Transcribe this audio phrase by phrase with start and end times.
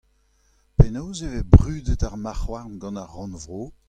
[0.77, 3.63] Penaos e vez brudet ar marcʼh-houarn gant ar Rannvro?